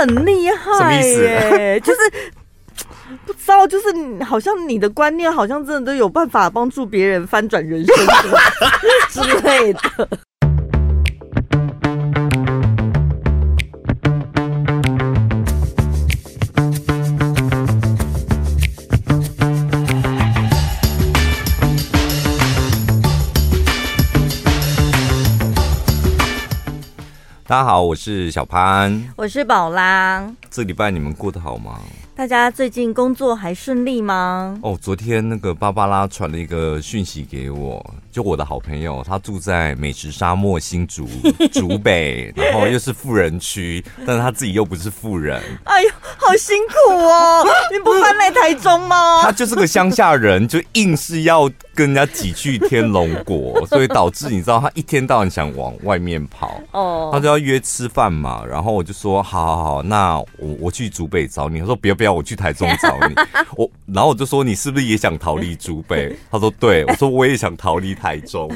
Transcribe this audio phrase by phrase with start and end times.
[0.00, 2.00] 很厉害耶，就是
[3.24, 3.86] 不知道，就是
[4.24, 7.96] 好像你的观念好像真的都有办法帮助别人翻转人生
[9.10, 9.80] 之类的。
[27.48, 30.28] 大家好，我是小潘，我是宝拉。
[30.50, 31.78] 这礼拜你们过得好吗？
[32.16, 34.58] 大家最近工作还顺利吗？
[34.62, 41.06] 哦，昨天那个芭芭拉传了一个讯息给我，就我的好朋友，他住在美食沙漠新竹
[41.52, 45.42] 竹北，然后又是富人区，但是他自己又不是富人。
[45.64, 47.46] 哎呦，好辛苦哦！
[47.70, 49.20] 你不搬来台中吗？
[49.22, 51.42] 他就是个乡下人，就硬是要
[51.74, 56.58] 跟人家挤去天龙国，所以导致你知道他一天到晚想往外面跑。
[56.70, 61.60] 哦，他就要约吃饭嘛，然后我就说好好好，那我我去竹北找你。
[61.60, 62.05] 他说不要不要。
[62.06, 63.14] 要我去台中找你，
[63.56, 66.16] 我然后我就说，你是不是也想逃离竹北？
[66.30, 68.50] 他说对，我说我也想逃离台中。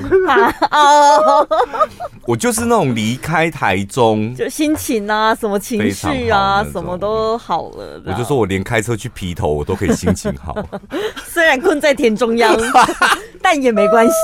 [2.26, 8.00] 我就是那种离开台中，就心情啊，什么情绪啊，什么都好了。
[8.06, 10.56] 我就说我连开车去皮头，我都可以心情好。
[11.26, 12.56] 虽然困在田中央，
[13.42, 14.14] 但也没关系。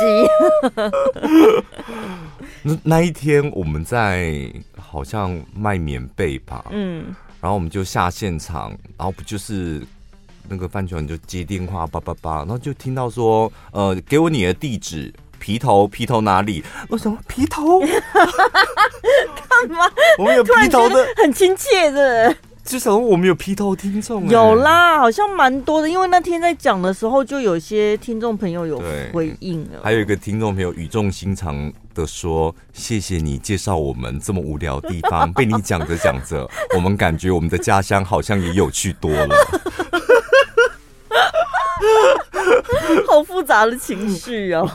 [2.63, 7.15] 那那一天我们在好像卖棉被吧，嗯。
[7.47, 9.81] 然后我们就下现场，然后不就是
[10.49, 16.65] 那个范琼就接电话，叭叭叭，然后就听到说，呃，给我你的地址，皮头，皮头哪里？
[16.89, 17.79] 我说埤头，
[19.49, 19.89] 干嘛？
[20.19, 22.35] 我们有皮头的，很亲切的。
[22.67, 25.89] 至少我们有批头听众，有啦，好像蛮多的。
[25.89, 29.81] 因为那天在讲的时候，就有些听众朋友有回应了。
[29.85, 39.37] 还有一个听众朋友语重心长的说：“谢谢你介绍我们这么无聊的地方，被你讲着讲着， 我们感觉我们的家乡好像也有趣多了。”
[43.07, 44.69] 好复杂的情绪哦。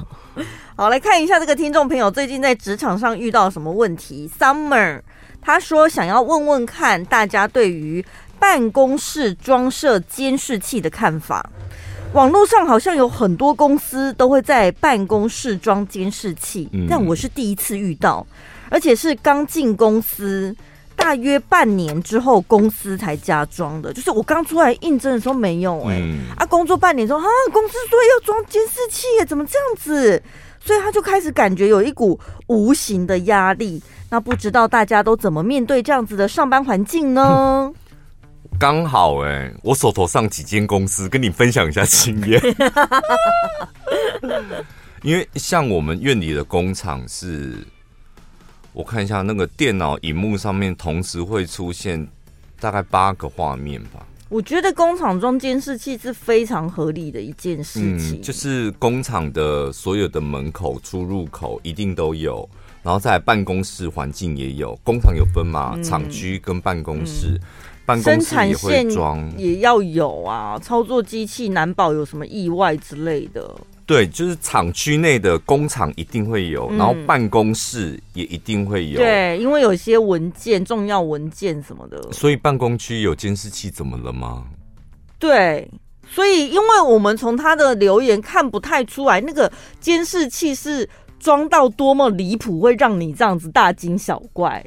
[0.81, 4.27] 好，来看一下这个听众朋友最近在职场上遇到什么问题。
[4.39, 4.99] Summer。
[5.39, 8.03] 他说：“想要问问看大家对于
[8.39, 11.47] 办公室装设监视器的看法。
[12.13, 18.25] 网络上好像有很多公司都会在办公室装监视器，但我是第一次遇到，
[18.71, 20.55] 而且是刚进公司
[20.95, 23.93] 大约半年之后公司才加装的。
[23.93, 30.23] 就是我刚出来应征的时候没有哎、欸，啊，工作半年之后啊，公司说要装监视器，怎么这样子？
[30.63, 32.17] 所以他就开始感觉有一股
[32.47, 37.71] 无形的压力。”那不知道大家都怎么面对这样子的上班环境呢？
[38.59, 42.39] 刚好哎、我手头上几间公司跟你分享一下经验。
[45.01, 47.57] 因为像我们院里的工厂是，
[48.73, 52.05] 我看一下那个电脑荧幕上面同时会出现
[52.59, 54.05] 大概八个画面吧。
[54.31, 58.17] 我觉得工厂装监视器是非常合理的一件事情。
[58.17, 62.47] 嗯，就是工厂的所有的门口、出入口一定都有。
[62.81, 67.41] 然后在办公室环境也有，工厂有分嘛，嗯、厂区跟办公室，嗯、
[67.85, 70.57] 办公室也会装，也要有啊。
[70.57, 73.53] 操作机器难保有什么意外之类的。
[73.91, 78.97] 对，就是厂区内的工厂一定会有，嗯、然后办公室也一定会有。
[78.97, 82.01] 对，因为有些文件、重要文件什么的。
[82.11, 84.45] 所以办公区有监视器怎么了吗？
[85.19, 85.69] 对，
[86.07, 90.87] 所以因为我们从他的留言看不太出来，那个监视器是。
[91.21, 94.65] 装到多么离谱，会让你这样子大惊小怪？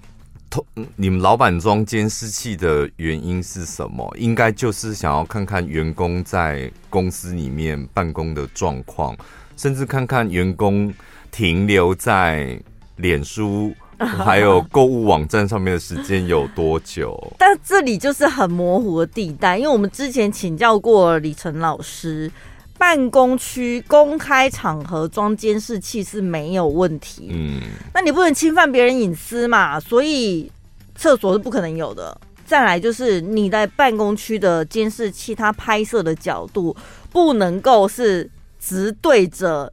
[0.97, 4.13] 你们老板装监视器的原因是什么？
[4.19, 9.17] 应该就是想要看看员工在公司里面办公的状况，
[9.57, 10.93] 甚至看看员工
[11.31, 12.61] 停留在
[12.97, 17.19] 脸书 还有购物网站上面的时间有多久。
[17.39, 22.31] 但这里就是很模糊的地带，因为我们之前请教过李晨老师。
[22.77, 27.61] 办公区公开场合装监视器是没有问题，嗯，
[27.95, 30.51] 那你不能侵犯别人隐私嘛，所以
[30.95, 32.21] 厕所是不可能有的。
[32.45, 36.77] 再来就是你在办公区的监视器，它拍摄的角度
[37.11, 39.73] 不能够是直对着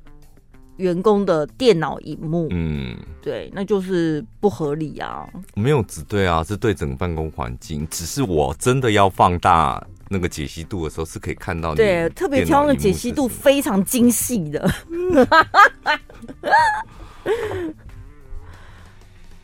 [0.77, 5.27] 员工的电脑荧幕，嗯，对，那就是不合理啊。
[5.53, 9.85] 没有直对啊，是对整个办公环境，只是我真的要放大。
[10.13, 14.69] 那个解析度的时候是可以看到，对，特别挑那个解析度非常精细的。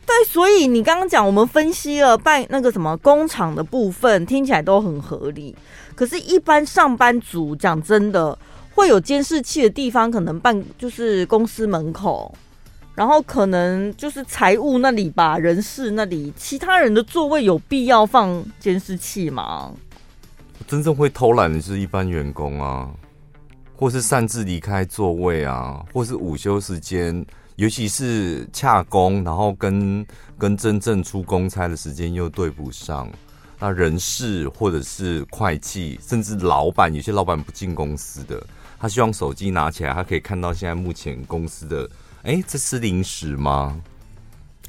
[0.04, 5.56] 对，所以你刚刚讲，我们分析了办那个什么工厂的部分，听起来都很合理。
[5.94, 8.38] 可是，一般上班族讲真的，
[8.74, 12.34] 会有监视器的地方，可能办就是公司门口，
[12.94, 19.72] 然后可能就是财务那里吧，人事那里，其他人的座位有必要放监视器吗？
[20.68, 22.90] 真正会偷懒的是一般员工啊，
[23.74, 27.24] 或是擅自离开座位啊，或是午休时间，
[27.56, 30.06] 尤其是洽工，然后跟
[30.36, 33.08] 跟真正出公差的时间又对不上。
[33.58, 38.40] 那人事或者是会计，甚至老板，有些老板不进公司的，
[38.78, 41.88] 他希望手机拿起来，他可以看到现在目前公司的，
[42.24, 43.80] 哎、欸，这是零食吗？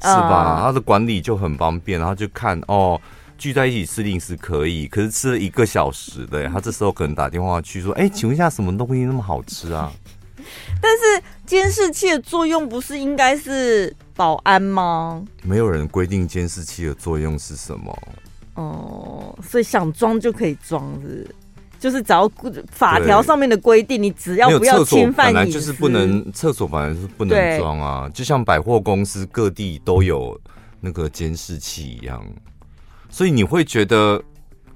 [0.02, 0.62] 是吧？
[0.62, 2.98] 他的管理就很方便，然后就看哦，
[3.40, 9.90] 聚在一起吃零食可以，可是吃了一个小时的，他这时候可能打电话去说，哎、欸，请问一下，什么东西那么好吃啊？
[10.82, 15.24] 但是监视器的作用不是应该是保安吗？
[15.42, 17.98] 没有人规定监视器的作用是什么。
[18.54, 21.26] 哦，所以想装就可以装，是
[21.78, 22.30] 就是只要
[22.70, 28.06] 法条上面的规定，你只要不要侵犯，本来就是不能厕所，本来是不能装啊。
[28.12, 30.38] 就像百货公司各地都有
[30.78, 32.22] 那个监视器一样，
[33.10, 34.22] 所以你会觉得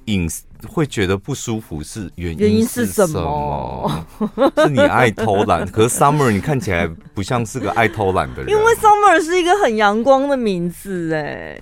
[0.06, 0.28] 隐
[0.68, 4.06] 会觉得不舒服，是原因是什么？
[4.56, 5.66] 是你爱偷懒。
[5.70, 11.58] 可是 Summer 你看起来不像是个爱偷懒的人，因为 Summer 是一个很阳光的名字，哎。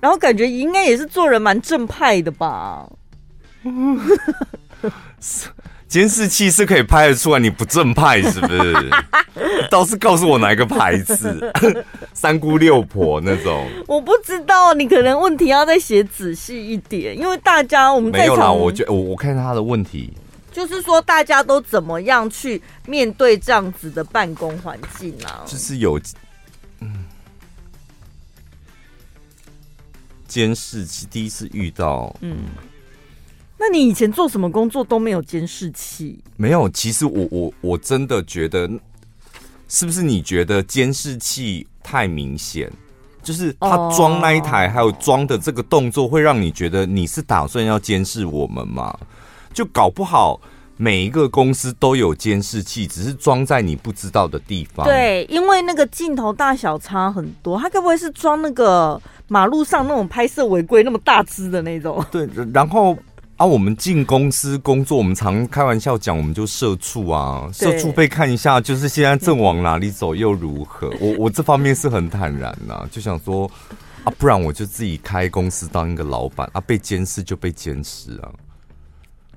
[0.00, 2.88] 然后感觉应该也是做人蛮正派的吧？
[5.88, 8.90] 监视器是可以拍得出来你不正派是不是？
[9.70, 11.52] 倒是告诉我哪一个牌子，
[12.12, 13.66] 三姑六婆那种。
[13.86, 18.52] 我不知道，你可能问题要再写仔细一点，因为大家我们在没有啦。
[18.52, 20.12] 我觉我我看他的问题，
[20.52, 25.42] 就是说大家都怎么样去面对这样子的办公环境啊？
[25.46, 25.98] 就是有。
[30.26, 32.36] 监视器第一次遇到，嗯，
[33.58, 36.18] 那你以前做什么工作都没有监视器？
[36.36, 38.70] 没有，其实我我我真的觉得，
[39.66, 42.70] 是不是你觉得监视器太明显？
[43.22, 48.96] 就是他装那一台，还有装的这个动作，会让你觉得你是打算要监视我们吗？
[49.52, 50.40] 就搞不好
[50.76, 54.86] 每一个公司都有监视器，只是装在你不知道的地方。
[54.86, 59.00] 对，因为那个镜头大小差很多，他该不会是装那个？
[59.30, 62.26] 马路上那种拍摄违规那么大只的那种，对。
[62.50, 62.96] 然后
[63.38, 70.92] 啊，我们进公司工作，我们常开玩笑讲，我们就社畜啊，社畜被看一下，就是现在正往哪里走又如何？
[71.00, 73.48] 我我这方面是很坦然呐、啊，就想说
[74.02, 78.28] 啊，不然我就自己开公司当一个老板啊，被监视就被监视啊。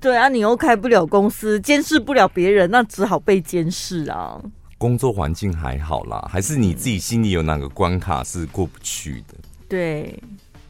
[0.00, 4.36] 对啊，你又开不了公司，监视不了别人，那只好被监视啊。
[4.78, 9.34] 工作环境还好啦，还是你自己心里有哪个关卡是过不去的？
[9.68, 10.20] 对，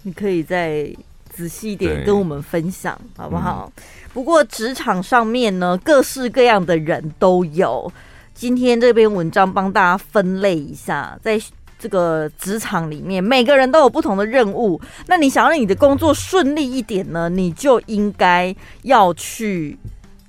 [0.02, 0.94] 你可以再
[1.32, 3.72] 仔细一点跟我们分享，好不好？
[3.76, 3.82] 嗯、
[4.12, 7.90] 不过职场上面呢，各式各样的人都有。
[8.34, 11.40] 今天这篇文章帮大家分类一下，在
[11.78, 14.80] 这个职场里面，每个人都有不同的任务。
[15.06, 19.76] 那你想让你的工作顺利一点呢，你就应该要去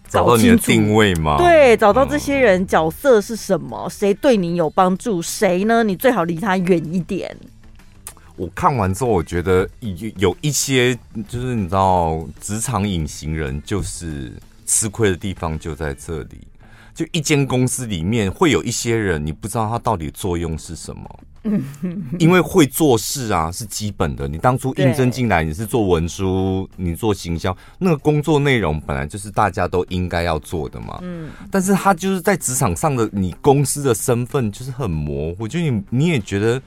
[0.08, 1.38] 找定位吗？
[1.38, 5.84] 对，找到这些人角色是什么，谁对你有帮助，谁呢？
[5.84, 7.36] 你最好离他远一点。
[8.36, 10.98] 我看完之后，我觉得有有一些，
[11.28, 14.34] 就是你知道，职场隐形人就是
[14.66, 16.40] 吃亏的地方就在这里。
[16.96, 21.20] 就一间公司里面会有一些人，你不知道他到底作用是什么。
[22.18, 24.28] 因为会做事啊是基本的。
[24.28, 31.00] 你当初应征进来，你是做文书，你做行销，那个工作内容本来就是大家都应该要做的嘛。
[31.02, 31.30] 嗯。
[31.52, 36.60] 但是他就是在职场上的你公司的身份就是很模糊，就你你也觉得。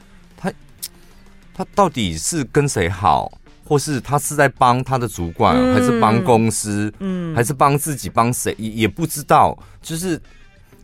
[1.56, 3.32] 他到底是跟谁好，
[3.64, 10.20] 或是他是在帮他的主管，还是帮公司，嗯，还是帮自己，帮谁也也不知道，就是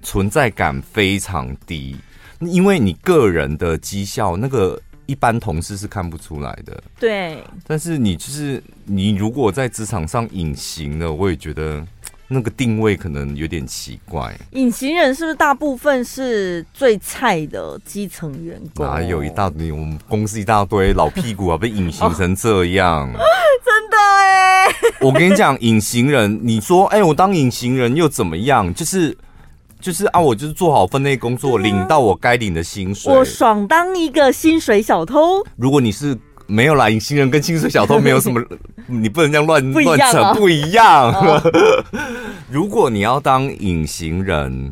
[0.02, 1.94] 存在感非常低，
[2.40, 7.44] 因为你个人的绩效，那个一般同事是看不出来的，对。
[7.66, 11.86] 但是你就是你，如果在职场上隐形了，我也觉得。
[12.32, 14.34] 那个定位可能有点奇怪。
[14.52, 18.86] 隐形人是不是大部分是最菜的基层员工？
[18.86, 19.70] 哪有一大堆？
[19.70, 23.18] 我们公司一大堆老屁股啊，被隐形成这样，哦、
[23.64, 24.68] 真的哎！
[25.00, 28.72] 我跟你讲，隐形人，你说，哎、欸，我当隐形人又怎么样？
[28.74, 29.16] 就是
[29.80, 35.44] 就是啊，我就是做好分内工作，领到我该领的薪水，我爽当一个薪水小偷。
[35.56, 36.18] 如果你是。
[36.52, 38.38] 没有啦，隐形人跟清水小偷没有什么，
[38.86, 41.10] 你不能这样乱乱扯，不一样。
[41.10, 41.42] 哦、
[42.50, 44.70] 如果你要当隐形人，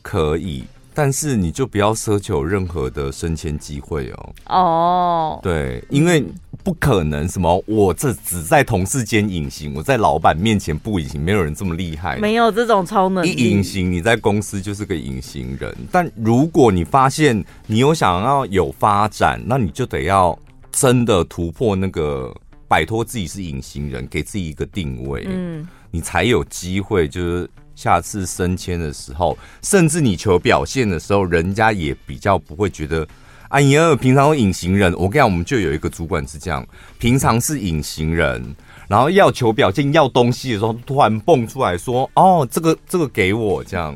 [0.00, 0.62] 可以，
[0.94, 4.34] 但是你就不要奢求任何的升迁机会哦。
[4.46, 6.24] 哦，对，因为
[6.62, 13.32] 不可能什么，我这只在同事间隐形，我在老板面前不隐形，没有人这么厉害，没有这种超能力。
[13.32, 15.76] 一隐形，你在公司就是个隐形人。
[15.90, 20.38] 但如果你发现你有想要有发展，那你就得要
[20.72, 22.34] 真的突破那个，
[22.66, 33.06] 摆脱自己是隐形人，给自己一个定位，嗯，你才有机会，就是下次升迁的时候，甚至你求表现的时候，人家也比较不会觉得。
[33.48, 36.66] 哎呀，平常隐形人，我跟你讲，我们就有一个主管是这样，
[36.98, 38.42] 平常是隐形人，
[38.88, 43.94] 然后要求表现、要东西的时候，突然蹦出来说：“哦，这个这个给我。”这样，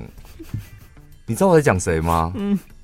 [1.24, 2.30] 你知道我在讲谁吗？
[2.36, 2.58] 嗯，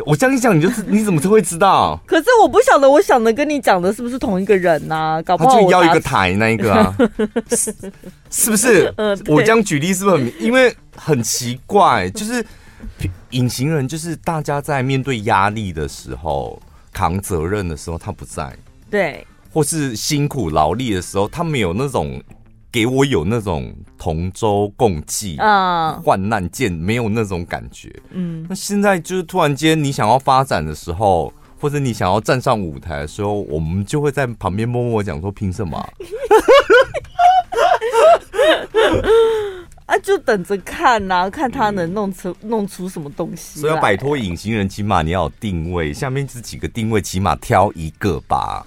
[0.00, 2.00] 我这样一讲，你就你怎么就会知道？
[2.06, 5.22] 可是我不晓得，我想的跟你讲的是不是同一个人呐、啊？
[5.22, 6.96] 搞不好他就要一个台那一个啊，
[7.50, 7.74] 是，
[8.30, 8.92] 是不是？
[9.28, 10.32] 我这样举例是不是很？
[10.40, 12.44] 因为很奇怪，就是。
[13.30, 16.60] 隐形人就是大家在面对压力的时候、
[16.92, 18.50] 扛责任的时候，他不在；
[18.90, 22.20] 对，或是辛苦劳力的时候，他没有那种
[22.72, 27.94] 给我有那种同舟共济啊、患难见没有那种感觉。
[28.10, 35.78] 嗯，那现在就是突然间你想要发展的时候，或者你想要站上舞台的时候，我们就会在旁边默默讲说：“凭什么？”
[39.84, 43.60] 啊，就等着看呐、啊，看他能弄出、嗯、弄出什么东西。
[43.60, 45.92] 所以要摆脱隐形人，起码你要有定位。
[45.92, 48.64] 下面这几个定位，起码挑一个吧。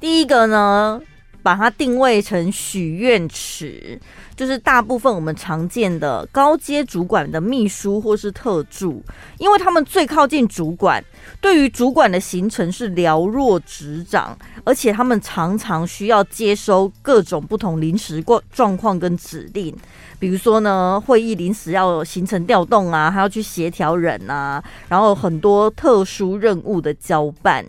[0.00, 0.98] 第一个呢，
[1.42, 4.00] 把它定位成许愿池，
[4.36, 9.02] 就是大部分我们常见的高阶主管的秘书或是特助，
[9.38, 11.04] 因为他们最靠近主管，
[11.40, 19.76] 对于主管的行程是了若指掌，而且他们常常需要接收各种不同临时状状况跟指令。
[20.18, 27.66] 比如说呢，会议临时要有行程调动啊，还要去协调人啊，然后很多特殊任务的交办，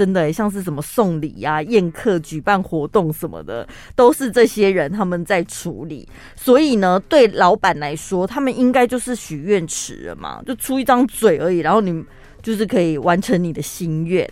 [0.00, 6.08] 真的像是什么送礼啊、宴客、举办活动什么的，都是这些人他们在处理。
[6.34, 12.02] 所以呢，对老板来说，他们应该就是许愿池了嘛，就出一张嘴而已，然后你
[12.42, 14.26] 就是可以完成你的心愿。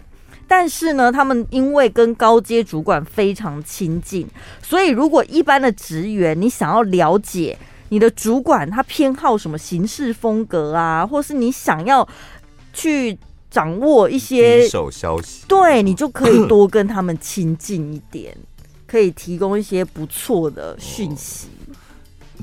[0.47, 4.27] 但是呢，他们因为跟高阶主管非常亲近，
[4.63, 7.59] 所以如果一般的职员，你想要了解
[7.91, 12.09] 你的主管他偏好什么行事风格啊，或是你想要
[12.73, 13.19] 去
[13.51, 18.37] 掌握一些手消息，对，你就可以多跟他们亲近一点，
[18.87, 21.49] 可以提供一些不错的讯息。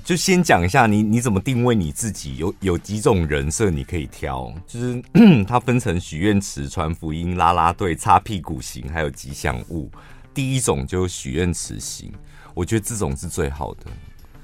[0.03, 5.01] 就先讲一下你你怎么定位你自己，有有几种人设你可以挑，就是
[5.47, 9.89] 它分成许愿池、传福音、啦啦队、擦屁股型，还有吉祥物。
[10.33, 12.11] 第一种就许愿池型，
[12.53, 13.85] 我觉得这种是最好的，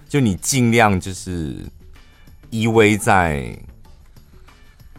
[0.08, 1.58] 就你尽量就是
[2.50, 3.54] 依偎在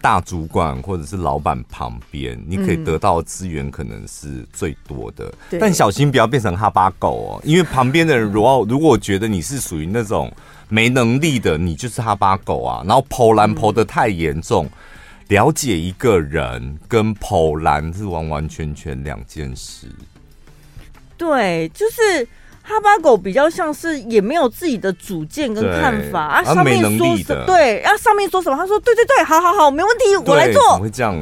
[0.02, 10.30] 大主管或者是老板旁边，你可以得到资源可能是最多的，嗯、但小心不要变成哈巴狗哦，因为旁边的人如果如果觉得你是属于那种
[10.68, 14.68] 没能力的，你就是哈巴狗啊，然后抛篮抛得太严重，
[15.28, 19.86] 了解一个人跟抛篮是完完全全两件事。
[21.16, 22.28] 对，就是。
[22.62, 30.62] 哈巴狗比较像是也没有自己的主见跟看法啊，上面说什么对，啊上面说什么，他说对对对，好好好，没问题，我来做。
[30.70, 31.14] 怎么会这样？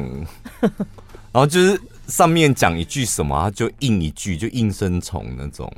[1.33, 5.71] 然后就是上面讲一句什么，他就应一句，就应声虫那种。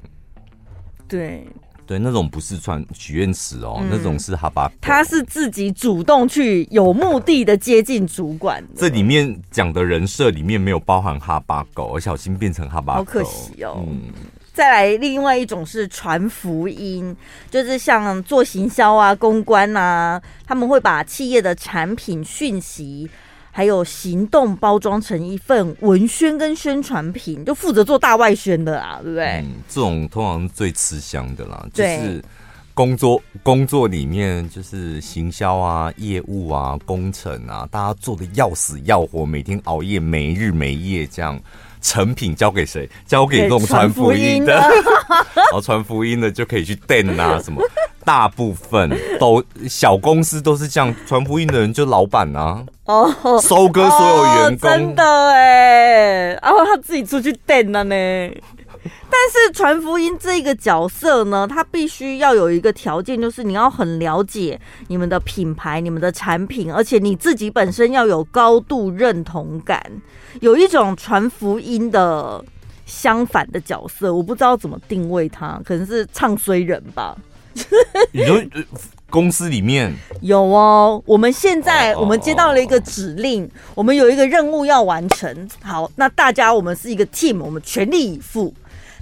[1.08, 1.48] 对
[1.86, 4.74] 对，那种不是穿许愿池哦，嗯、那种是哈巴狗。
[4.82, 8.64] 他是自己主动去有目的的接近主管。
[8.76, 13.86] 这里面讲的人设里面没有包含哈巴狗，而小心变成哈巴狗，好可惜哦。
[13.88, 14.02] 嗯。
[14.54, 17.16] 再来，另外一种是传福音，
[17.50, 23.10] 就是像做行销啊、公关啊，他们会把企业的产品讯息
[23.52, 29.26] 还有行动包装成一份文宣跟宣传品，就负责做大外宣的啦，对不对？
[29.44, 32.24] 嗯，这种通常是最吃香的啦，就是
[32.76, 41.40] 工作工作里面就是行销啊、业务啊、工程啊，大家做的要死要活，每天熬夜没日没夜这样。
[41.84, 42.90] 成品交给谁？
[43.06, 44.54] 交给这种传福音的，
[45.36, 47.62] 然后传福音的就可以去电啊什么。
[48.06, 57.96] 大部分都小公司都是这样，传福音的人就老板啊，哦，收割所有员工，哦、真的哎，然后他自己出去电了呢。
[59.10, 69.82] 但是传福音这个角色呢，他必须要有一个条件，就是你要很了解你们的品牌、你们的产品，而且你自己本身要有高度认同感。
[70.42, 72.44] 有一种传福音的
[72.86, 77.16] 相反的角色，我不知道怎么定位他，可能是唱衰人吧。
[78.12, 78.42] 你说
[79.12, 85.48] 公司里面有哦，我们现在我们接到了一个指令，我们有一个任务要完成。
[85.62, 88.52] 好，那大家我们是一个 team，我们全力以赴。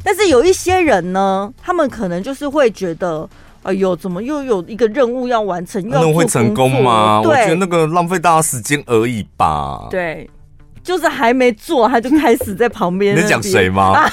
[0.04, 3.30] 但是有一些人呢，他们可能就是会觉得，
[3.64, 5.82] 哎呦，怎么又有一个任务要完成？
[5.84, 7.22] 又要会成功吗？
[7.22, 9.88] 我觉得那个浪费大家时间而已吧。
[9.90, 10.30] 对。
[10.84, 13.16] 就是还没做，他就开始在旁边。
[13.16, 14.08] 你在讲谁吗？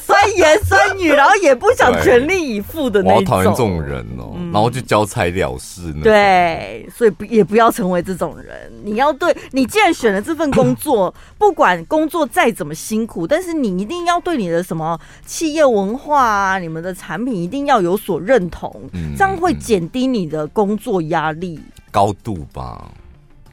[0.00, 3.18] 酸言酸语，然后也不想全力以赴的那种。
[3.18, 5.92] 我讨厌这种人哦、然后就交差了事。
[6.02, 8.70] 对，所以不也不要成为这种人。
[8.84, 22.88] 你要对，你既然选了这份工作， 不管工作再怎么辛苦，但是你一定要对你的什么企业文化啊，你们的产品一定要有所认同，嗯、这样会减低你的工作压力高度吧。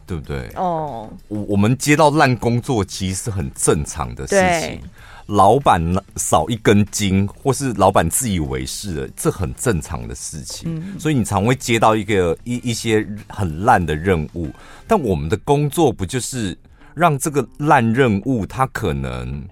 [0.09, 0.49] 对不对？
[0.55, 4.81] 哦，我我们接到烂工作其实是很正常的事情。
[5.27, 5.79] 老板
[6.15, 10.99] 少一根筋，或是老板自以为是的，这很正常的事情。
[10.99, 14.49] 所以你常会接到一个一一些很烂的任务，
[14.87, 16.57] 但我们的工作不就是
[16.95, 19.47] 让这个烂任务它可能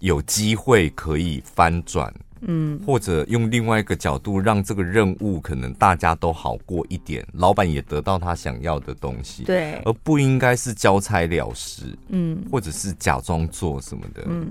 [0.00, 2.12] 有机会可以翻转？
[2.42, 14.46] 嗯，或者用另外一个角度，让这个任务可能大家都好过一点，老板也得到他想要的东西，对，而不应该是交差了事，嗯，或者是假装做什么的，嗯。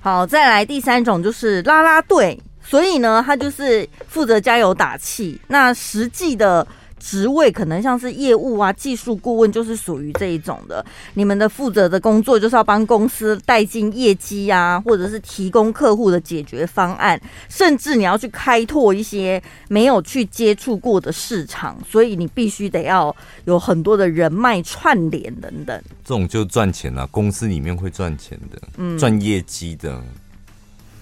[0.00, 6.66] 好，再来第三种就是拉拉队，所以呢，他就是负责加油打气，那实际的。
[6.98, 10.84] 职位可能像是业务啊、技术顾问，就是属于这一种的。
[11.14, 23.14] 你们的负责的工作就是要帮公司带进业绩啊，或者是提供客户的解决方案，甚至你要去开拓一些没有去接触过的市场，所以你必须得要
[23.44, 25.82] 有很多的人脉串联等等。
[26.04, 29.90] 这种就赚钱了，公司里面会赚钱的，嗯，赚业绩的，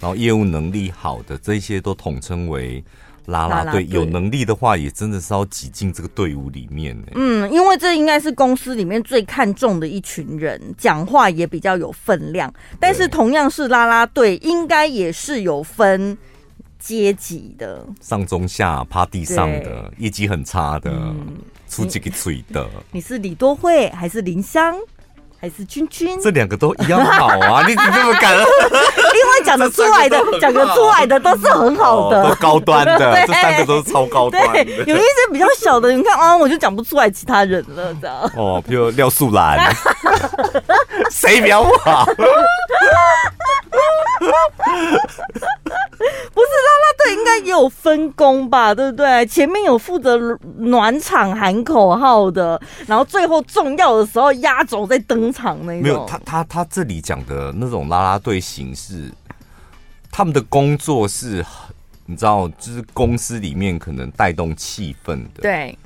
[0.00, 2.82] 然后业务能力好的这些都统称为。
[3.26, 7.06] 啦啦队有能力的话，也真的是要挤进这个队伍里面呢。
[7.14, 12.52] 嗯，因为这应该是公司里面最看重的一群人，讲话也比较有分量。
[12.80, 16.16] 但是同样是啦啦队，应该也是有分
[16.78, 20.92] 阶级的，上中下趴地上的，业绩很差的，
[21.68, 22.68] 出几个嘴的。
[22.92, 24.76] 你是李多惠还是林香？
[25.38, 27.62] 还是君君，这两个都一样好啊！
[27.68, 28.34] 你怎么这么敢？
[29.44, 34.64] 讲得出来的， 讲得出来的都是很好的，都高端的， 这三个都是超高端的。
[34.64, 38.16] 有一些比较小的，你看啊，我就讲不出来其他人了，这样。
[38.36, 39.74] 哦，比如廖素兰，
[41.10, 42.04] 谁比较好？
[46.34, 49.24] 不是啦啦队应该也有分工吧，对不对？
[49.26, 50.18] 前面有负责
[50.58, 55.82] 暖场喊口号的，然后最后重要的时候压轴在登场那种。
[55.82, 59.10] 没有，他他他这里讲的那种啦啦队形式，
[60.16, 61.44] 他们的工作是，
[62.06, 65.42] 你知道，就是公司里面可能带动气氛的。
[65.42, 65.78] 对，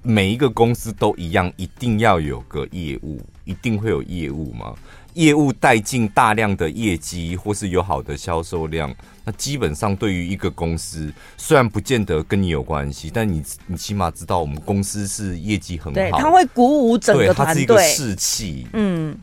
[0.00, 4.74] 每一个公司都一样，一定要有个业务，一定会有业务吗？
[5.12, 8.90] 业务带进大量的业绩，或是有好的销售量，
[9.22, 19.14] 那基本上对于一个公司，虽然不见得跟你有关系，但你你起码知道我们公司是业绩很好，对，他会鼓舞整个团队，它是一个士气，嗯，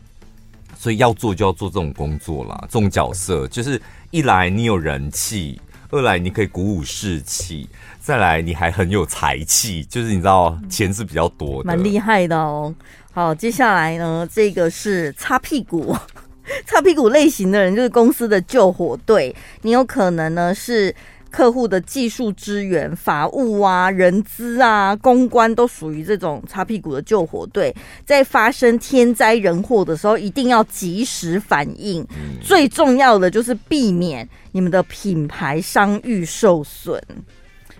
[0.82, 7.68] 所以要做就要做这种工作啦，这种角色就是一来你有人气，二来你可以鼓舞士气，
[8.00, 12.74] 再来你还很有财气，就是你知道钱是比较多的，蛮厉害的哦。
[13.12, 15.96] 好，接下来呢，这个是擦屁股，
[16.66, 19.32] 擦屁股类型的人就是公司的救火队。
[19.60, 20.92] 你有可能呢是
[21.32, 27.74] 客户的技术支援、法务啊、人资啊、公关都属于这种擦屁股的救火队。
[28.04, 32.02] 在发生天灾人祸的时候，一定要及时反应。
[32.10, 37.02] 嗯、最重要的就是避免你们的品牌商誉受损。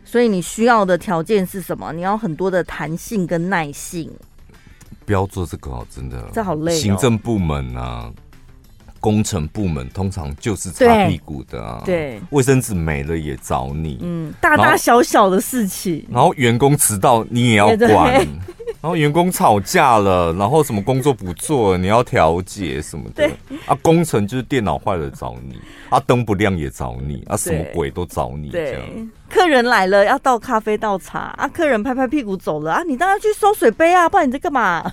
[0.05, 1.93] 所以你需要的条件是什么？
[1.93, 4.11] 你要很多的弹性跟耐性。
[5.05, 6.79] 不要做这个哦，真的，这好累哦。
[6.79, 8.13] 行政部门啊，
[9.03, 11.83] 工程部门通常就是擦屁股的啊。
[11.85, 13.99] 对，卫生纸没了也找你。
[14.01, 16.07] 嗯，大大小小的事情。
[16.09, 18.27] 然后员工迟到你也要管。
[18.81, 23.29] 然后员工吵架了，然后什么工作不做，你要调解什么的。
[23.29, 25.57] 对啊，工程就是电脑坏了找你，
[25.89, 28.83] 啊灯不亮也找你，啊什么鬼都找你这样。
[29.29, 34.85] 客人来了要倒咖啡倒茶啊，客人拍拍屁股走了啊，你当然去收水杯啊，不然你在干嘛？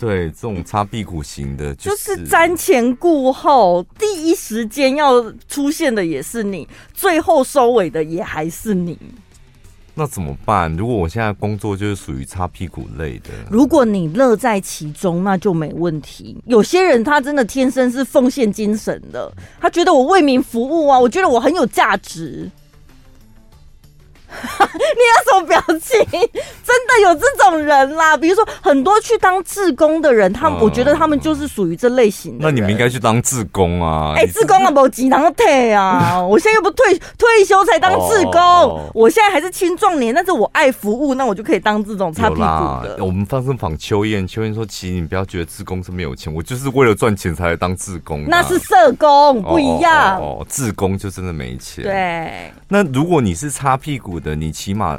[0.00, 8.98] 对，这种擦屁股型的，就是瞻前顾后，第一时间要出现的也是你，最后收尾的也还是你。
[9.92, 10.74] 那怎么办？
[10.74, 16.38] 如果我现在工作就是属于擦屁股类的，如果你乐在其中，那就没问题。
[16.46, 22.50] 有些人他真的天生是奉献精神的，他觉得我为民服务啊，我觉得我很有价值。
[24.70, 25.98] 你有什么表情？
[26.10, 32.44] 真的有这种人啦，比如说很多去当志工的人，他们、嗯、我觉得他们就是属于这类型的。
[32.44, 34.14] 那你们应该去当志工啊！
[34.16, 36.20] 哎、欸，志工啊，没钱能退啊！
[36.22, 42.96] 我现在又不退退休才当志工，哦、我现在还是青壮年，但是我爱服务，那我就可以当这种擦屁股的。
[43.00, 51.82] 我们放生访秋燕，秋燕说：“其实你不要觉得志工是没有钱，我就是为了赚钱才来当志工。”那是社工不一样哦，哦，志工就真的没钱。
[51.82, 54.98] 对，那如果你是擦屁股的，你起码。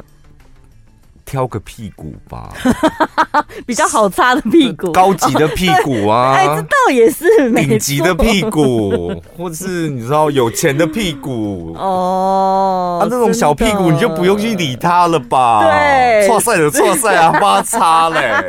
[1.24, 2.50] 挑个屁股吧，
[3.64, 6.34] 比较好擦的屁股， 高级的屁股啊！
[6.36, 12.98] 哎，这倒也是顶级的屁股，或者是你知道有钱的屁股哦。
[13.00, 15.62] 啊，那种小屁股你就不用去理他了吧？
[15.62, 18.44] 对，错赛的错赛啊，帮他擦嘞。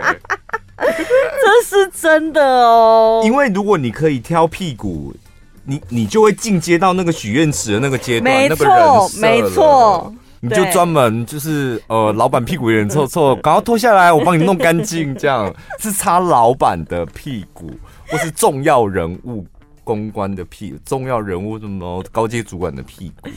[0.75, 3.21] 这是真的哦。
[3.23, 5.13] 因为如果你可以挑屁股，
[5.63, 10.13] 你你就会进阶到那个许愿池的那个阶段，没错，没错。
[10.43, 15.15] 你就专门就是呃，老板屁股有点臭臭，赶快脱下来，我帮你弄干净。
[15.15, 17.71] 这样 是擦老板的屁股，
[18.09, 19.47] 或是重要人物
[19.85, 23.29] 公关的屁，重要人物什么高阶主管的屁股。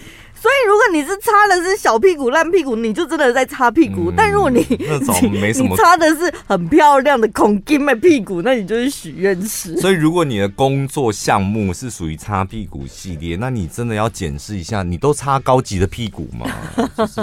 [0.46, 4.12] 所以，如果你是擦的是小屁股、烂屁股，你就真的在擦屁股。
[4.12, 9.76] 嗯、但如果你那种没什么，你擦的是很漂亮的孔金的屁股，那你就是许愿池。
[9.80, 16.46] 所以，如果你的工作项目是属于擦屁股系列，那你真的要检视一下，你都擦高级的屁股吗？
[16.96, 17.20] 就是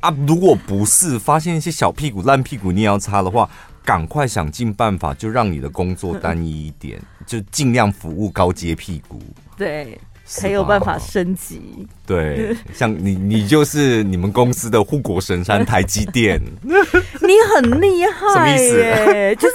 [0.00, 3.48] 啊，如果不是，发现一些小屁股、烂屁股，你也要擦的话，
[3.84, 9.22] 赶快想尽办法，就让你的工作单一一点，就尽量服务高阶屁股。
[9.56, 9.96] 对。
[10.26, 11.86] 才有办法升级。
[12.04, 16.40] 对， 像你，你就是你们公司的护国神山台积电。
[16.62, 19.36] 你很厉害，什么意思？
[19.40, 19.54] 就是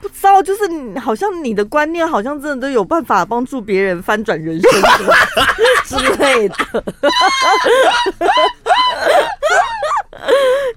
[0.00, 4.70] 不知道，就是好像你的观念好像真的都有办法帮助别人翻转人生
[5.84, 6.84] 之类的。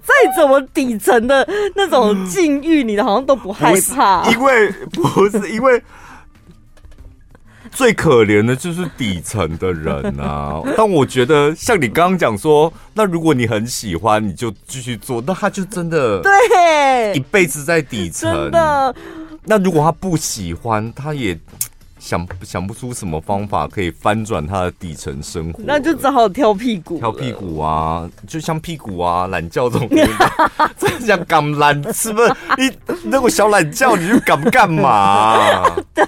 [0.03, 5.82] 再怎么底层的那种境遇，你好像都不害怕，因为不是因为。
[7.71, 10.62] 最可怜的就是底层的人啊！
[10.75, 18.51] 但我觉得，像你刚刚讲说，那如果你很喜欢，你就继续做，那他就真的对一辈子在底层。
[19.45, 21.38] 那如果他不喜欢，他也。
[21.99, 26.97] 想想不出什么方法可以翻转他的底层生活，那就只好挑屁股。
[26.97, 29.89] 挑屁股啊，就像屁股啊，懒觉这种，
[30.79, 32.33] 这样敢懒是不是？
[32.57, 32.71] 你
[33.03, 35.75] 那个小懒觉，你就敢干嘛、啊？
[35.93, 36.05] 对，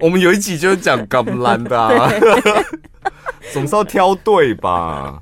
[0.00, 2.10] 我们有一集就是讲敢懒的、啊，
[3.52, 5.18] 总是要挑对吧？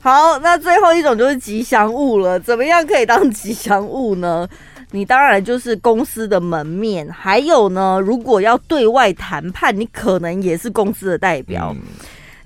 [0.00, 4.48] 好，那最后一种就是吉祥物了，怎么样可以当吉祥物呢？
[4.92, 11.74] 你当然就是公司的门面，还有呢，如果要对外谈判，你可能也是公司的代表。
[11.76, 11.82] 嗯、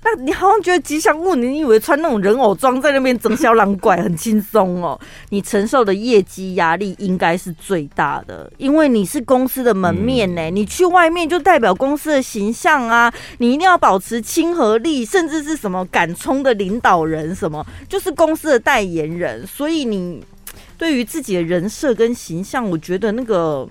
[0.02, 4.98] 那你好像觉得吉祥物，你以为穿那种人偶装在那边整小狼怪很轻松哦？
[5.28, 10.42] 你承受的业绩压力应该是最大的，因为你是公司的门面呢。
[10.50, 20.20] 嗯、你去外面就代表公司的形象啊，你一定要保持亲和力，甚至是什么敢冲的领导人，什么就是公司的代言人，所以你。
[20.82, 23.68] 对于自己的人设跟形象，我觉得那个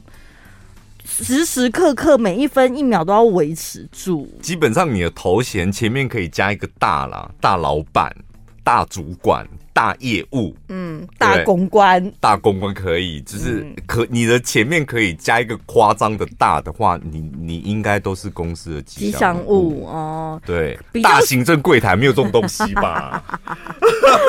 [1.04, 4.26] 时时刻刻每一分一秒都要维持住。
[4.42, 8.16] 基本上你的头衔前面可以加一个大啦，大老板、
[8.64, 9.46] 大主管。
[9.74, 20.42] 大业务，嗯，大公关，大公关可以，就是可你的前面可以加一个夸张的大的话，你你应该都是公司的吉祥物哦。
[20.46, 23.24] 对，大行政柜台没有这种东西吧？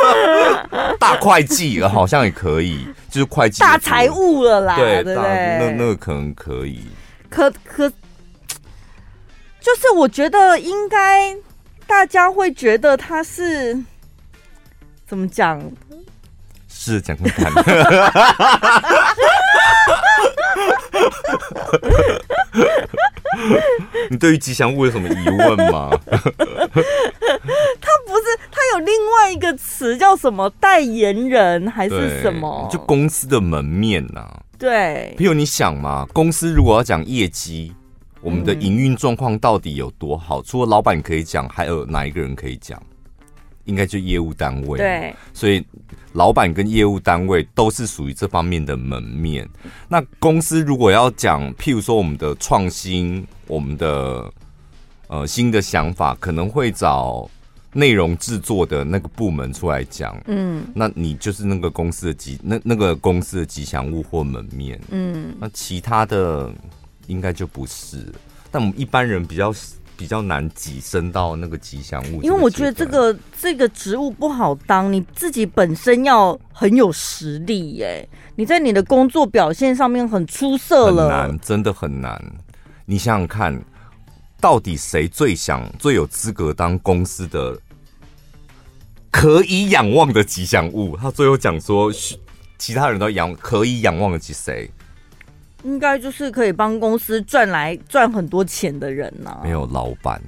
[1.00, 6.80] 大会计好像也可以，就是会计大财务了啦，对对，那那个可能可以。
[7.28, 7.88] 可可，
[9.60, 11.36] 就是我觉得应该
[11.86, 13.82] 大家会觉得他是。
[15.12, 15.60] 怎么讲？
[16.70, 17.52] 是讲看看。
[24.08, 25.90] 你对于吉祥物有什么疑问吗？
[26.08, 26.24] 他不
[28.16, 32.66] 是，他有另外一个词叫什么代言人还是什么？
[32.72, 34.40] 就公司的门面呐、啊。
[34.58, 35.14] 对。
[35.18, 37.74] 比如你想嘛，公司如果要讲业绩，
[38.22, 40.40] 我们的营运状况到底有多好？
[40.40, 42.82] 嗯、除了老板可以讲，还有哪一个人可以讲？
[43.64, 45.64] 应该就业务单位，对，所以
[46.14, 49.48] 老板跟业务单位都是属于这方面的门面。
[49.88, 54.32] 那公司如果要讲，譬如说我们的创新，我们的
[55.06, 57.30] 呃新的想法，可能会找
[57.72, 60.20] 内容制作的那个部门出来讲。
[60.26, 64.80] 嗯，那你就是那个公司的吉那那个公司的吉祥物或门面。
[64.90, 66.52] 嗯，那其他的
[67.06, 68.12] 应该就不是。
[68.50, 69.54] 但我们一般人比较。
[70.02, 72.20] 比比较难跻身到那个吉祥物。
[72.22, 78.06] 因为我觉得这个这个职务不好当，你自己本身要很有实力耶。
[78.34, 82.20] 你在你的工作表现上面很出色了，很难，真的很难。
[82.84, 83.64] 你想想看，
[84.40, 87.56] 到底谁最想、最有资格当公司的
[89.10, 90.96] 可以仰望的吉祥物？
[90.96, 91.92] 他最后讲说，
[92.58, 94.68] 其他人都仰可以仰望的是谁？
[95.64, 99.40] 应该就是可以帮公司赚来赚很多钱的人呐、啊。
[99.42, 100.20] 没有老板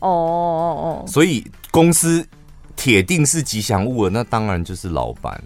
[0.00, 2.24] 哦哦哦，所以公司
[2.76, 5.40] 铁定是吉祥物了，那当然就是老板。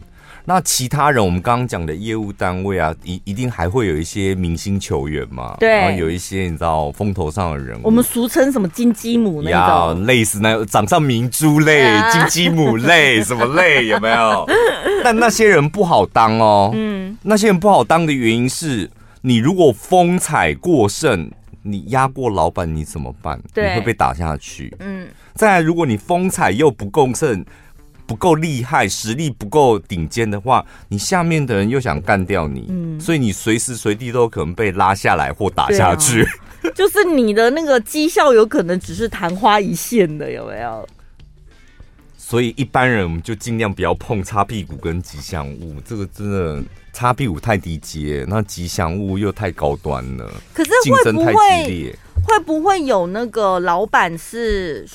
[0.45, 14.45] 那其他人，我们刚刚讲的业务单位啊，一一定还会有一些明星球员嘛，对，然后有一些你知道风头上的人物，我们俗称什么金鸡母那种，类似那掌上明珠类、啊、金鸡母类 什么类有没有？
[15.05, 18.91] 但那些人不好当哦，嗯，那些人不好当的原因是。
[19.23, 21.31] 你如果风采过剩，
[21.63, 23.41] 你压过老板，你怎么办？
[23.55, 24.75] 对，你会被打下去。
[24.81, 27.45] 嗯，再来，如果你风采又不够盛，
[28.05, 36.25] 不够厉害，实力不够顶尖的话，你下面的人又想干掉你，嗯，所以你随时随地都有可能被拉下来或打下去。
[36.25, 36.29] 啊、
[36.75, 40.89] 就是你的那个绩效有可能只是昙花一现的，有没有？
[42.25, 50.31] 所以一般人我们就尽量不要碰擦屁股跟吉祥物，这个真的擦屁股太低阶，那吉祥物又太高端了。
[50.55, 50.71] 可是
[51.05, 51.35] 会不会
[52.25, 54.87] 会不会有那个老板是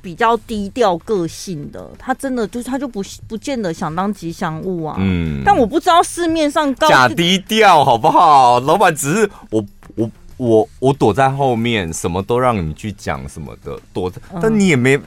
[0.00, 1.88] 比较低调个性的？
[1.98, 4.96] 他真的就是他就不不见得想当吉祥物啊。
[4.98, 8.58] 嗯，但我不知道市面上高假低调好不好？
[8.60, 14.98] 老板只是我我我我躲在后面，什么都让你去讲什么的，躲在，但你也没。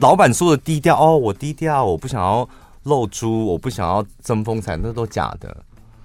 [0.00, 2.48] 老板说的低调哦，我低调，我不想要
[2.84, 5.56] 露珠，我不想要争风采，那都假的。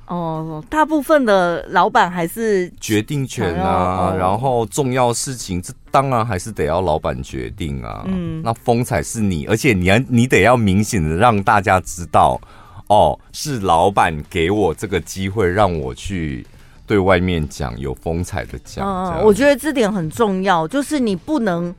[0.07, 8.03] 哦，大部分的老板还是决定权啊，然后重要事情，这当然还是得要老板决定啊。
[8.07, 12.41] 嗯，那风采是你，而且你要你得要明显的让大家知道，
[12.87, 16.43] 哦，是老板给我这个机会，让我去
[16.87, 18.83] 对外面讲有风采的讲。
[18.87, 21.71] 嗯，我觉得这点很重要，就是你不能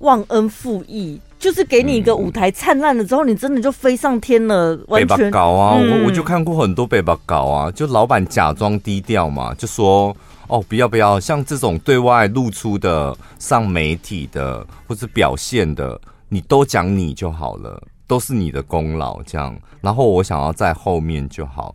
[0.00, 1.20] 忘恩负义。
[1.38, 4.78] 就是给你一个舞台灿烂了之后，你真的就飞上天了。
[4.88, 5.76] 完全搞啊！
[5.78, 10.16] 我我就看过很多北巴搞啊，就老板假装低调嘛，就说
[10.48, 19.54] 哦，不要不要，像这种对外露出的、上媒体的或者表现的，你都讲你就好了，都是你的功劳这样。
[19.80, 21.74] 然后我想要在后面就好。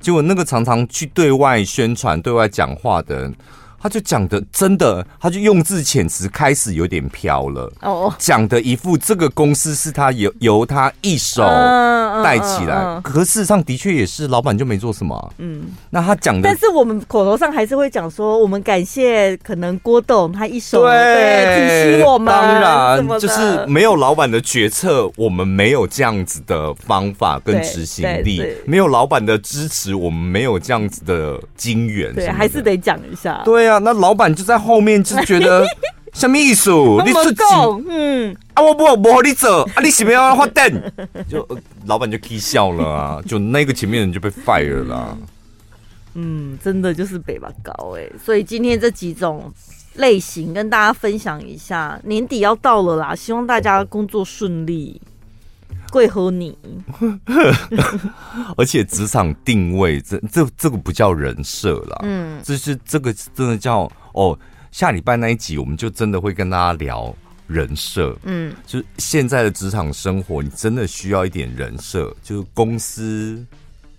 [0.00, 3.34] 结果那个常常去对外宣传、对外讲话的人。
[3.82, 7.72] 他就讲的真的，他就用字遣词开始有点飘了。
[7.80, 11.42] 哦，讲的一副这个公司是他由由他一手
[12.22, 15.34] 带起来，可事实上的确也是老板就没做什么。
[15.38, 22.32] 嗯，那他讲的，但是我们口头上还是会讲说，我们感谢可能郭董他一手对提醒我们。
[22.32, 32.14] 当然，就是没有老板的决策，我们没有这样子的方法跟执行力；没有老板的支持，我们没有这样子的经验。
[32.14, 33.42] 对，还是得讲一下。
[33.44, 33.71] 对啊。
[33.78, 35.64] 那老板就在后面，就觉得
[36.14, 36.70] 什么意思？
[37.04, 37.42] 你自己，
[37.88, 40.92] 嗯，啊，我不不和你走，啊，你是不是要发电？
[41.28, 41.46] 就
[41.86, 45.16] 老板就气笑了啊， 就那个前面人就被 fire 了。
[46.14, 49.50] 嗯，真的就是北巴高哎，所以今天这几种
[49.94, 55.00] 类型跟大家分享一下，年底要到了啦，希望大家工作顺利。
[55.92, 56.56] 贵和你，
[58.56, 64.36] 而且职场定位这这这个不叫人设啦，嗯，这是这个真的叫哦。
[64.70, 67.14] 下礼拜那一集我们就真的会跟大家聊
[67.46, 73.44] 人设，嗯，就是现在的职场生活，你真的需要一点人设，就是公司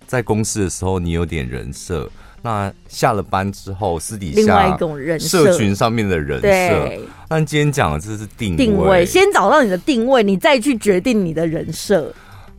[0.04, 2.10] 在公司的时候，你有点人设。
[2.44, 6.92] 那下了班之后，私底下另外一种人设，社群上面的人设。
[7.26, 12.12] 那今天讲的这是定位，定位，先找到你的定位，你再去决定你的人设。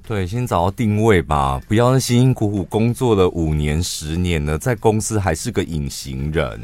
[0.07, 6.59] 对，先找到定位吧，不要辛辛苦苦工作了五年、十年了，在公司还是个隐形人。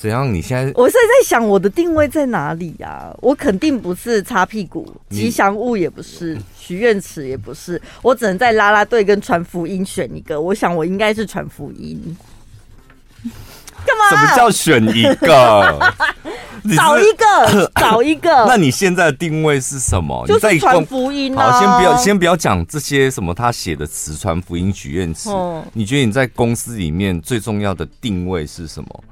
[0.00, 0.32] 怎样？
[0.32, 3.16] 你现在我是在想我的定位在哪里呀、啊？
[3.20, 10.40] 我肯定不是擦屁股，吉祥物也不是，许愿池也不是，我只能在啦啦队跟传福音选一个。
[10.40, 12.16] 我想我应该是传福音。
[13.84, 14.08] 干嘛？
[14.08, 15.78] 什么叫选一个？
[16.76, 18.46] 找一个， 找一个。
[18.46, 20.26] 那你现在的定位是什么？
[20.26, 21.50] 就是传福音、啊。
[21.50, 25.28] 好，先不要，先不要讲这些什么他写的词，传福音、许愿池。
[25.74, 29.04] 你觉得你在公司里面最重要的定位是什么？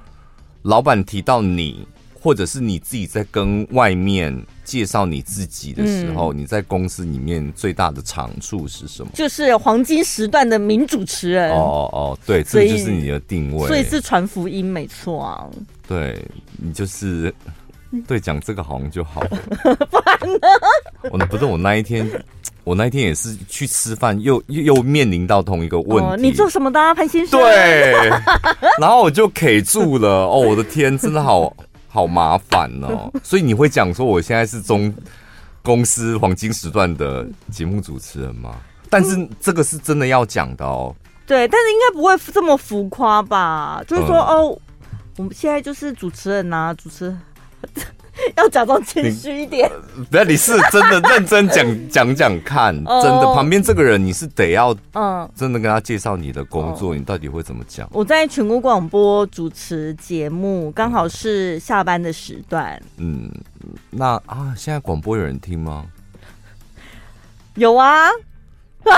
[0.63, 1.87] 老板提到你，
[2.21, 9.11] 或者是你自己在跟外面介绍你自己的时候，嗯、你在公司里面最大的长处是什么？
[9.15, 11.51] 就是黄金时段的名主持人。
[11.53, 13.67] 哦哦，对，这就是你的定位。
[13.67, 15.47] 所以是传福音，没错啊。
[15.87, 16.23] 对，
[16.57, 17.33] 你就是
[18.07, 19.29] 对讲这个好像就好了。
[19.91, 20.49] 不然呢？
[21.11, 22.07] 我不是我那一天，
[22.69, 26.11] 我那一天也是去吃饭，又又又面临到同一个问题。
[26.11, 27.41] 哦、你做什么的、啊，潘先生？
[27.41, 28.11] 对，
[28.79, 30.27] 然后我就 K 住了。
[30.27, 31.53] 哦，我的天，真的好。
[31.91, 34.95] 好麻烦哦，所以你会讲说我现在是中
[35.63, 38.57] 公司黄金时段的节目主持人吗？
[38.91, 40.95] 但是这个是真的要讲的哦。
[41.27, 43.83] 对，但是应该不会这么浮夸吧？
[43.89, 44.59] 就是说，嗯、哦，
[45.17, 47.21] 我们现在就是主持人啊，主持人。
[48.37, 49.71] 要假装谦虚一点，
[50.11, 57.89] 不要，你是真的认真讲讲讲看， 真的旁边这个人你是得要嗯，真的跟他介绍你的工作，你到底会怎么讲？
[57.93, 62.81] 我在全国广播主持节目，刚好是下班的时段。
[62.97, 63.31] 嗯，
[63.91, 65.87] 那啊，现在广播有人听吗？
[67.55, 68.09] 有啊。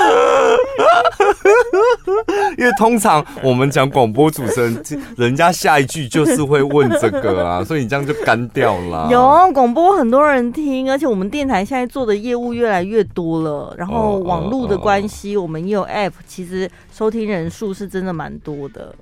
[2.58, 4.82] 因为通常我们讲广播主持人，
[5.16, 9.08] 人家下一句就是会问这个啊， 所以你这样就干掉了。
[9.10, 18.94] 有广播很多人听，而且我们电台现在做的业务越来越多了，然后网络的关系，我们也有 App，其实收听人数是真的蛮多的。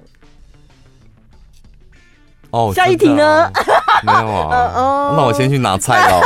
[2.50, 3.50] 哦，下一题呢？
[4.04, 6.20] 没有啊， 那我先去拿菜了。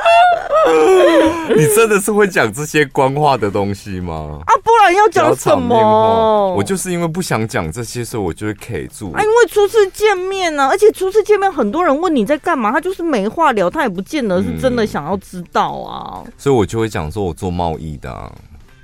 [1.56, 4.40] 你真的是会讲这些官话的东西吗？
[4.46, 6.54] 啊，不然要讲什么？
[6.56, 9.12] 我就是因为不想讲这些，所以我就会 K 住。
[9.12, 16.22] 啊，因为初次见面呢、啊，而且初次见面，很多人问你在干嘛，他就是没话聊，他也不见得是真的想要知道啊。
[16.24, 18.30] 嗯、所以我就会讲说，我做贸易的、啊。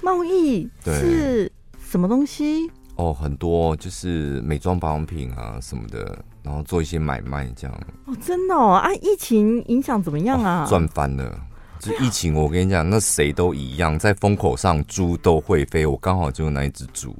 [0.02, 1.50] 贸易是
[1.88, 2.70] 什么东西？
[2.96, 6.18] 哦，很多就是美妆保养品啊什么的。
[6.42, 8.94] 然后做一些买卖，这样哦，真的哦啊！
[9.02, 10.64] 疫情影响怎么样啊？
[10.68, 11.36] 赚、哦、翻了！
[11.80, 15.84] 这疫情，我跟你讲，那谁都一样，在风口上猪都会飞。
[15.84, 17.12] 我刚好就有那一只猪。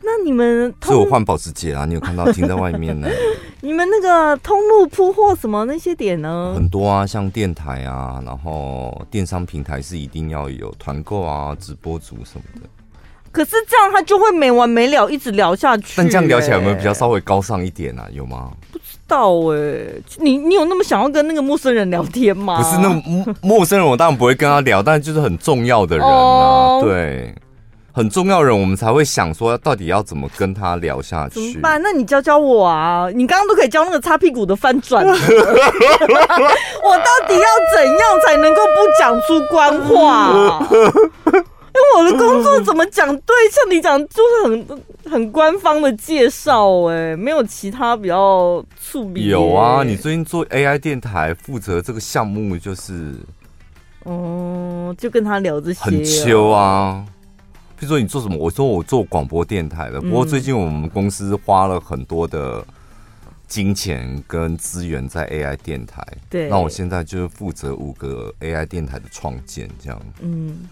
[0.00, 1.84] 那你们，所以我换保时捷啊！
[1.84, 3.06] 你有看到停在外面呢？
[3.60, 6.54] 你们那个通路铺货什么那些点呢？
[6.56, 12.66] 很多啊，像电台啊，然后电商平台是一定要有团购啊，直播组什么的。
[13.34, 15.92] 可是这样他就会没完没了，一直聊下去、欸。
[15.96, 18.06] 但这样聊起来有没有比较稍微高尚一点啊？
[18.12, 18.50] 有吗？
[18.70, 22.56] 不知道哎、欸，你你有那么想要跟那个陌生人聊天吗？
[22.56, 27.34] 不是那陌陌生人，我当然不会跟他聊，但就是很重要的人啊，哦、对，
[27.92, 31.34] 很重要的人，我们才会想说到底要怎么跟他聊下去。
[31.34, 31.82] 怎么办？
[31.82, 33.08] 那你教教我啊！
[33.12, 35.18] 你刚刚都可以教那个擦屁股的翻转， 我到
[37.26, 40.64] 底要怎样才能够不讲出官话？
[41.98, 43.08] 我的工作怎么讲？
[43.20, 49.26] 对，像你讲，就是很很官方的介绍，哎，没有其他比较触笔。
[49.28, 53.14] 有啊，你最近做 AI 电台，负责这个项目，就是，
[54.04, 57.04] 哦，就跟他聊这些，很秋啊。
[57.76, 58.36] 譬如说你做什么？
[58.38, 62.64] 我说我做广播电台的，不过最近我们公司花了很多的
[63.48, 66.06] 金钱跟资源在 AI 电台。
[66.30, 70.00] 对，那我现在就是负责五个 AI 电台的创建，这样。
[70.20, 70.68] 嗯。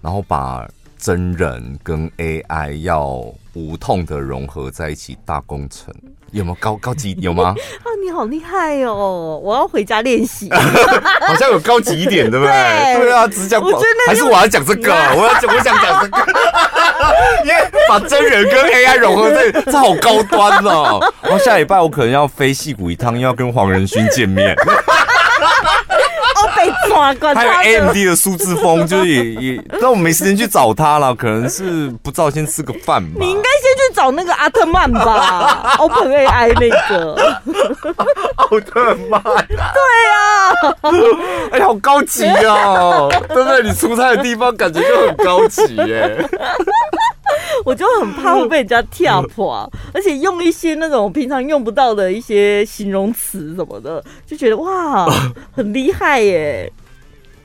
[0.00, 0.66] 然后把
[0.98, 3.06] 真人跟 AI 要
[3.54, 5.94] 无痛的融合在一起，大工程
[6.32, 7.16] 有没有高高级？
[7.20, 7.54] 有吗？
[7.82, 9.40] 啊，你好厉害哦！
[9.42, 10.48] 我要回家练习。
[11.26, 12.52] 好像有高级一点，对不对？
[12.96, 14.92] 对，对啊，只讲我觉得还是我要讲这个？
[15.16, 16.26] 我要讲，我想讲这个，
[17.44, 21.00] 因为把真人跟 AI 融合在，这好高端哦。
[21.22, 24.54] 然后下礼拜我可能要飞戏谷一趟，又要跟黄仁勋见面。
[27.34, 33.16] 还有 AMD 的苏志峰，就是也也，但我没时间去找他了，可能是不知道先吃个饭吧。
[33.20, 37.16] 你应该先去找那个阿特曼吧， Open AI 那个。
[38.36, 39.22] 奥特曼。
[39.22, 39.56] 对
[40.12, 40.50] 啊，
[41.52, 43.62] 哎呀，好高级哦，对不对？
[43.62, 46.18] 你出差的地方感觉就很高级耶。
[47.64, 55.06] 我就很怕会被人家跳破，而且用一些那种平常用不到的一些形容词什么的，就觉得哇，
[55.54, 56.72] 很厉害耶。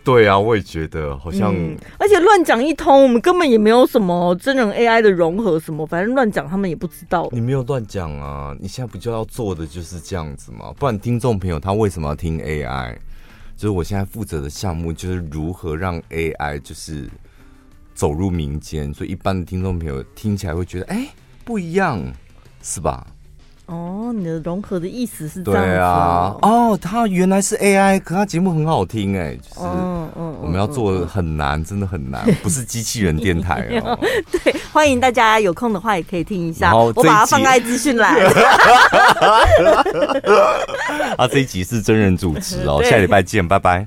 [0.04, 7.30] 对啊，我也觉得好像，嗯、而且乱讲一通，我们根本也没有什么真人 AI 的融合什么，反正乱讲他们也不知道。
[7.32, 10.74] 你没有乱讲啊，你现在不就要做的就是这样子吗？
[10.78, 12.96] 不然听众朋友他为什么要听 AI？
[13.56, 17.10] 就是我现在负责的项目就是如何让 AI 就是。
[17.96, 21.10] 走入民间，所以一般的听众朋友听起来会觉得，哎、欸，
[21.46, 22.02] 不一样，
[22.64, 23.06] 是吧？
[23.68, 25.70] 哦，你的融合的意思是这样子。
[25.70, 33.98] 对啊，哦，他原来是 AI，可他节目很好听，哎，就是，嗯嗯我们要做的很难，真的很难，不是机器人电台哦。
[34.30, 38.14] 对，欢迎大家有空的话也可以听一下，我把它放在资讯栏。
[41.18, 43.82] 啊，这一集是真人主持哦， 下礼拜见，拜拜。